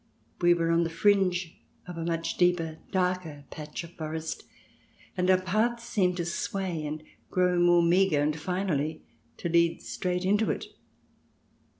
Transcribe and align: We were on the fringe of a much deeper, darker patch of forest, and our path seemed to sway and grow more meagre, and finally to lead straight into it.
We 0.41 0.55
were 0.55 0.71
on 0.71 0.81
the 0.83 0.89
fringe 0.89 1.61
of 1.85 1.95
a 1.95 2.03
much 2.03 2.35
deeper, 2.35 2.79
darker 2.91 3.43
patch 3.51 3.83
of 3.83 3.91
forest, 3.91 4.45
and 5.15 5.29
our 5.29 5.39
path 5.39 5.79
seemed 5.79 6.17
to 6.17 6.25
sway 6.25 6.83
and 6.87 7.03
grow 7.29 7.59
more 7.59 7.83
meagre, 7.83 8.19
and 8.23 8.35
finally 8.35 9.03
to 9.37 9.47
lead 9.47 9.83
straight 9.83 10.25
into 10.25 10.49
it. 10.49 10.65